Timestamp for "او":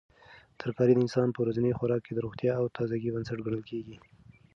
2.59-2.65